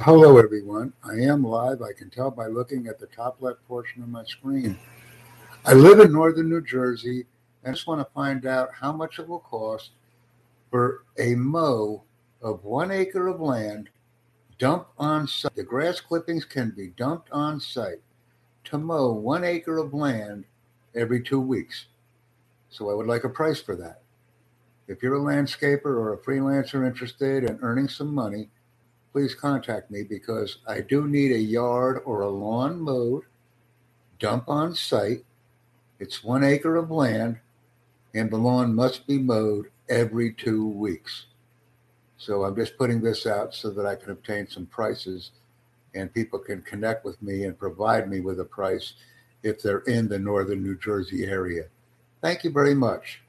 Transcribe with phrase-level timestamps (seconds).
[0.00, 0.92] Hello, everyone.
[1.02, 1.82] I am live.
[1.82, 4.78] I can tell by looking at the top left portion of my screen.
[5.64, 7.24] I live in northern New Jersey.
[7.64, 9.92] I just want to find out how much it will cost
[10.70, 12.04] for a mow
[12.40, 13.88] of one acre of land
[14.58, 15.56] dumped on site.
[15.56, 18.02] The grass clippings can be dumped on site
[18.64, 20.44] to mow one acre of land
[20.94, 21.86] every two weeks.
[22.68, 24.02] So I would like a price for that.
[24.86, 28.50] If you're a landscaper or a freelancer interested in earning some money,
[29.16, 33.22] please contact me because I do need a yard or a lawn mowed,
[34.18, 35.24] dump on site.
[35.98, 37.38] It's one acre of land,
[38.12, 41.28] and the lawn must be mowed every two weeks.
[42.18, 45.30] So I'm just putting this out so that I can obtain some prices
[45.94, 48.92] and people can connect with me and provide me with a price
[49.42, 51.68] if they're in the northern New Jersey area.
[52.20, 53.22] Thank you very much.